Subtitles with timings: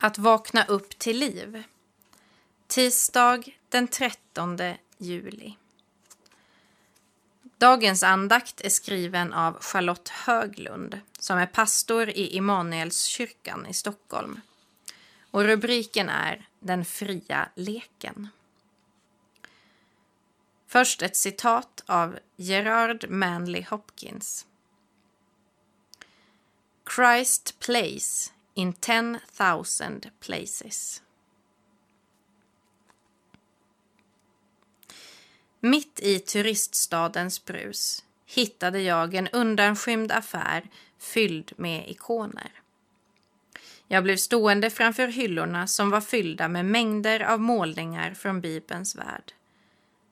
[0.00, 1.62] Att vakna upp till liv.
[2.66, 4.58] Tisdag den 13
[4.98, 5.56] juli.
[7.58, 14.40] Dagens andakt är skriven av Charlotte Höglund som är pastor i Immanuelskyrkan i Stockholm.
[15.30, 18.28] Och rubriken är Den fria leken.
[20.66, 24.46] Först ett citat av Gerard Manley Hopkins.
[26.96, 31.02] Christ plays in 10,000 places.
[35.60, 42.52] Mitt i turiststadens brus hittade jag en undanskymd affär fylld med ikoner.
[43.88, 49.32] Jag blev stående framför hyllorna som var fyllda med mängder av målningar från Bibelns värld.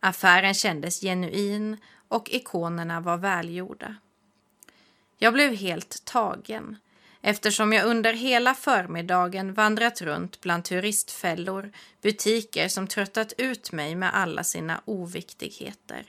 [0.00, 1.76] Affären kändes genuin
[2.08, 3.96] och ikonerna var välgjorda.
[5.16, 6.76] Jag blev helt tagen
[7.22, 11.70] eftersom jag under hela förmiddagen vandrat runt bland turistfällor,
[12.02, 16.04] butiker som tröttat ut mig med alla sina oviktigheter.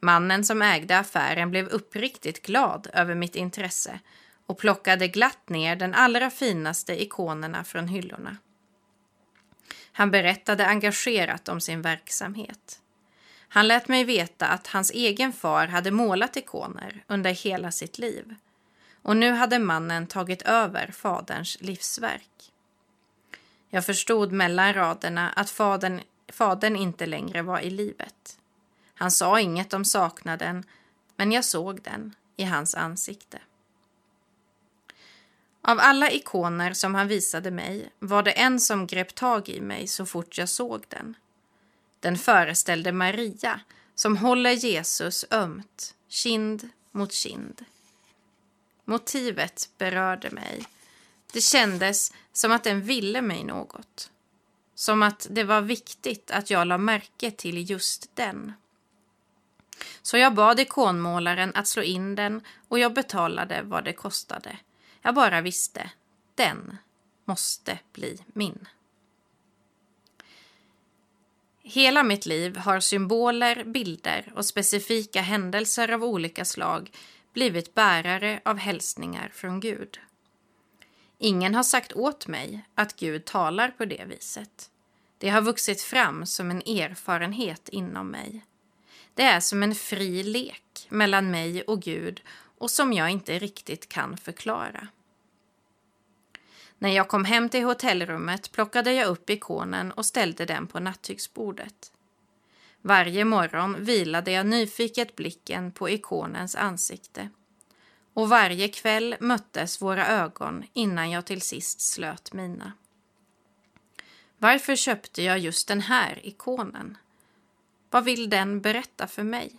[0.00, 4.00] Mannen som ägde affären blev uppriktigt glad över mitt intresse
[4.46, 8.36] och plockade glatt ner den allra finaste ikonerna från hyllorna.
[9.92, 12.80] Han berättade engagerat om sin verksamhet.
[13.48, 18.34] Han lät mig veta att hans egen far hade målat ikoner under hela sitt liv
[19.02, 22.52] och nu hade mannen tagit över faderns livsverk.
[23.70, 28.38] Jag förstod mellan raderna att fadern, fadern inte längre var i livet.
[28.94, 30.64] Han sa inget om saknaden,
[31.16, 33.38] men jag såg den i hans ansikte.
[35.62, 39.86] Av alla ikoner som han visade mig var det en som grep tag i mig
[39.86, 41.16] så fort jag såg den.
[42.00, 43.60] Den föreställde Maria
[43.94, 47.64] som håller Jesus ömt, kind mot kind.
[48.88, 50.64] Motivet berörde mig.
[51.32, 54.10] Det kändes som att den ville mig något.
[54.74, 58.52] Som att det var viktigt att jag la märke till just den.
[60.02, 64.58] Så jag bad ikonmålaren att slå in den och jag betalade vad det kostade.
[65.02, 65.90] Jag bara visste,
[66.34, 66.78] den
[67.24, 68.68] måste bli min.
[71.62, 76.90] Hela mitt liv har symboler, bilder och specifika händelser av olika slag
[77.32, 80.00] blivit bärare av hälsningar från Gud.
[81.18, 84.70] Ingen har sagt åt mig att Gud talar på det viset.
[85.18, 88.44] Det har vuxit fram som en erfarenhet inom mig.
[89.14, 92.22] Det är som en fri lek mellan mig och Gud
[92.58, 94.88] och som jag inte riktigt kan förklara.
[96.78, 101.92] När jag kom hem till hotellrummet plockade jag upp ikonen och ställde den på nattduksbordet.
[102.82, 107.28] Varje morgon vilade jag nyfiket blicken på ikonens ansikte.
[108.14, 112.72] Och varje kväll möttes våra ögon innan jag till sist slöt mina.
[114.38, 116.96] Varför köpte jag just den här ikonen?
[117.90, 119.52] Vad vill den berätta för mig?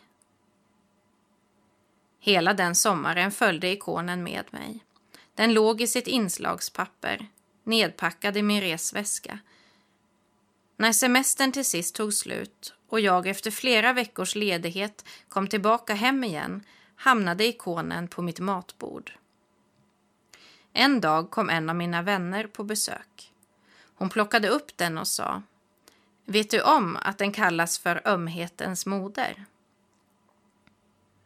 [2.20, 4.86] Hela den sommaren följde ikonen med mig.
[5.36, 7.28] Den låg i sitt inslagspapper,
[7.64, 9.40] nedpackad i min resväska.
[10.78, 16.24] När semestern till sist tog slut och jag efter flera veckors ledighet kom tillbaka hem
[16.24, 16.64] igen
[16.96, 19.14] hamnade ikonen på mitt matbord.
[20.74, 23.34] En dag kom en av mina vänner på besök.
[23.96, 25.42] Hon plockade upp den och sa
[26.26, 29.46] Vet du om att den kallas för ömhetens moder?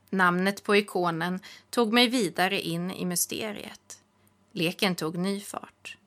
[0.10, 4.02] Namnet på ikonen tog mig vidare in i mysteriet.
[4.52, 5.98] Leken tog ny fart.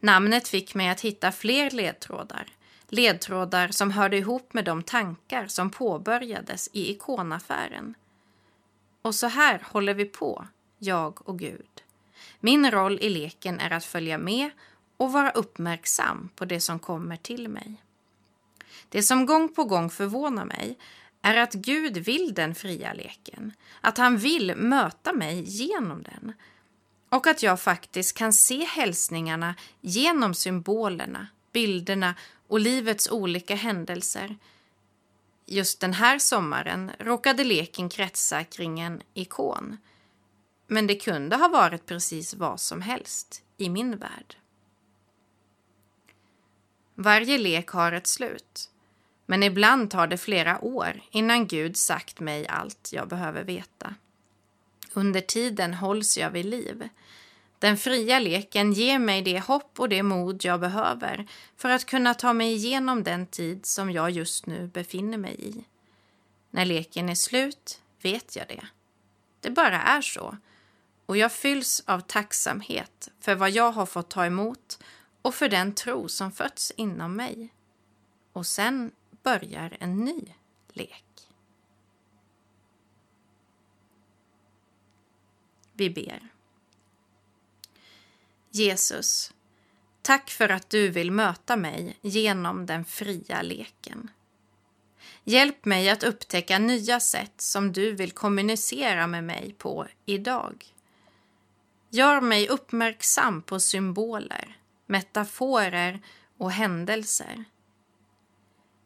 [0.00, 2.46] Namnet fick mig att hitta fler ledtrådar.
[2.88, 7.94] Ledtrådar som hörde ihop med de tankar som påbörjades i ikonaffären.
[9.02, 10.46] Och så här håller vi på,
[10.78, 11.82] jag och Gud.
[12.40, 14.50] Min roll i leken är att följa med
[14.96, 17.82] och vara uppmärksam på det som kommer till mig.
[18.88, 20.78] Det som gång på gång förvånar mig
[21.22, 26.32] är att Gud vill den fria leken, att han vill möta mig genom den
[27.08, 32.14] och att jag faktiskt kan se hälsningarna genom symbolerna, bilderna
[32.48, 34.36] och livets olika händelser.
[35.46, 39.76] Just den här sommaren råkade leken kretsa kring en ikon.
[40.66, 44.36] Men det kunde ha varit precis vad som helst i min värld.
[46.94, 48.70] Varje lek har ett slut.
[49.26, 53.94] Men ibland tar det flera år innan Gud sagt mig allt jag behöver veta.
[54.92, 56.88] Under tiden hålls jag vid liv.
[57.64, 61.26] Den fria leken ger mig det hopp och det mod jag behöver
[61.56, 65.64] för att kunna ta mig igenom den tid som jag just nu befinner mig i.
[66.50, 68.66] När leken är slut vet jag det.
[69.40, 70.36] Det bara är så.
[71.06, 74.78] och jag fylls av tacksamhet för vad jag har fått ta emot
[75.22, 77.48] och för den tro som fötts inom mig.
[78.32, 78.90] Och sen
[79.22, 80.34] börjar en ny
[80.72, 81.28] lek.
[85.72, 86.33] Vi ber.
[88.54, 89.32] Jesus,
[90.02, 94.10] tack för att du vill möta mig genom den fria leken.
[95.24, 100.74] Hjälp mig att upptäcka nya sätt som du vill kommunicera med mig på idag.
[101.90, 106.00] Gör mig uppmärksam på symboler, metaforer
[106.38, 107.44] och händelser.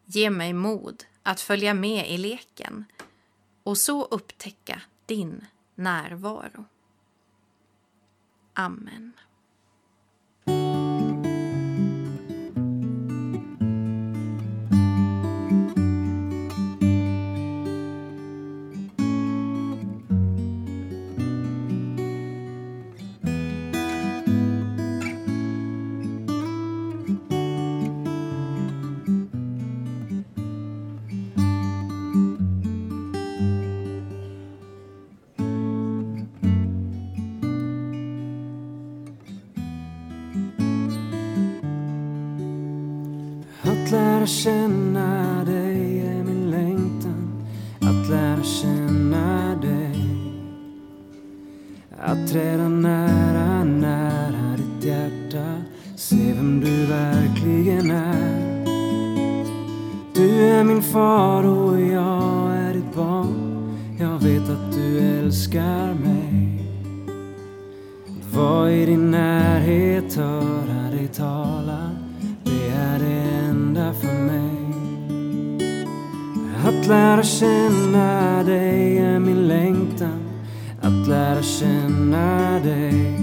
[0.05, 2.85] Ge mig mod att följa med i leken
[3.63, 6.65] och så upptäcka din närvaro.
[8.55, 9.13] Amen.
[44.29, 47.47] Känna dig är min längtan.
[47.81, 50.09] Att lära känna dig.
[52.01, 55.55] Att träda nära, nära ditt hjärta.
[55.97, 58.65] Se vem du verkligen är.
[60.15, 63.79] Du är min far och jag är ditt barn.
[64.01, 66.65] Jag vet att du älskar mig.
[68.07, 71.48] Att vara i din närhet, höra dig tala
[76.89, 80.21] lära känna dig är min längtan.
[80.81, 83.15] Att lära känna dig.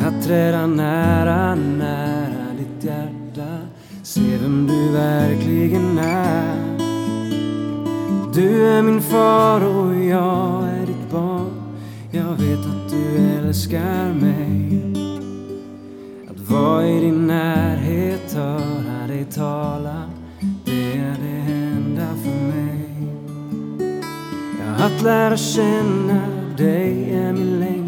[0.00, 3.58] Att träda nära, nära ditt hjärta.
[4.02, 6.78] Se vem du verkligen är.
[8.34, 11.50] Du är min far och jag är ditt barn.
[12.10, 14.82] Jag vet att du älskar mig.
[16.30, 20.02] Att vara i din närhet, höra dig tala.
[24.84, 25.02] Ja, Att
[25.36, 26.20] känna
[26.56, 27.83] dig är min längtan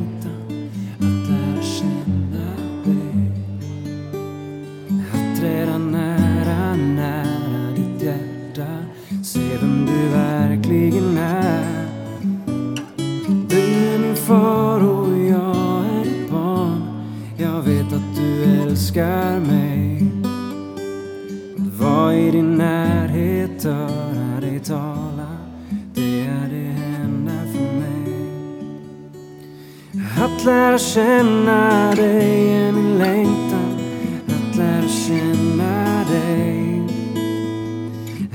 [30.76, 33.78] lära känna dig är min längtan
[34.26, 36.82] Att lära känna dig.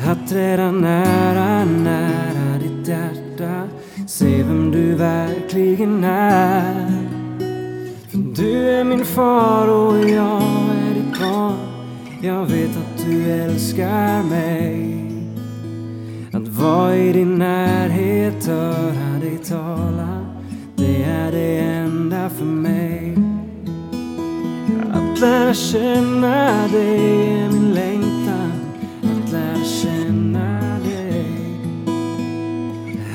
[0.08, 3.68] Att träda nära, nära ditt hjärta
[4.08, 6.92] Se vem du verkligen är.
[8.36, 11.58] Du är min far och jag är ditt barn.
[12.22, 15.06] Jag vet att du älskar mig.
[16.34, 20.26] Att vara i din närhet, höra dig tala
[20.76, 21.81] Det är det enda
[22.30, 23.18] för mig.
[24.92, 28.52] Att lära känna dig är min längtan.
[29.04, 31.26] Att lära känna dig.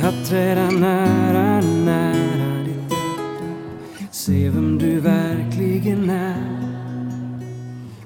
[0.05, 4.07] Att träda nära, nära ditt hjärta.
[4.11, 6.57] Se vem du verkligen är.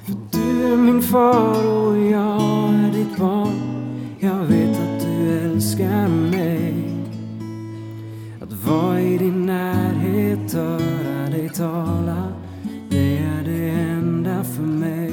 [0.04, 3.80] För du är min far och jag är ditt barn.
[4.18, 6.74] Jag vet att du älskar mig.
[8.42, 9.89] Att vara i din närhet,
[10.38, 12.32] höra dig tala.
[12.90, 15.12] Det är det enda för mig.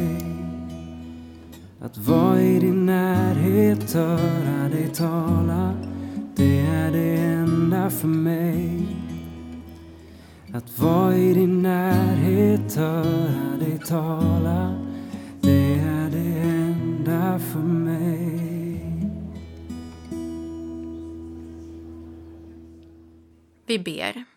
[1.82, 5.74] Att vara i din närhet, höra dig tala.
[6.36, 8.88] Det är det enda för mig.
[10.54, 14.76] Att vara i din närhet, höra dig tala.
[15.42, 18.08] Det är det enda för mig.
[23.66, 24.37] Vi ber.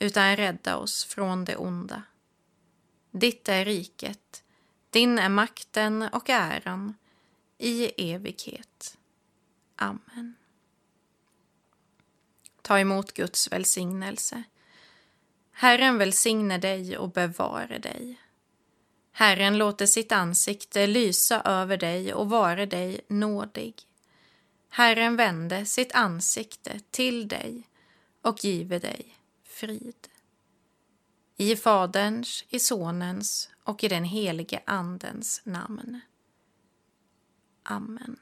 [0.00, 2.02] utan rädda oss från det onda.
[3.10, 4.44] Ditt är riket,
[4.90, 6.94] din är makten och äran
[7.58, 8.98] i evighet.
[9.76, 10.34] Amen.
[12.62, 14.42] Ta emot Guds välsignelse.
[15.52, 18.20] Herren välsigne dig och bevare dig.
[19.12, 23.74] Herren låter sitt ansikte lysa över dig och vare dig nådig.
[24.70, 27.68] Herren vände sitt ansikte till dig
[28.22, 29.19] och give dig
[29.60, 30.08] frid.
[31.36, 36.00] I Faderns, i Sonens och i den helige Andens namn.
[37.62, 38.16] Amen.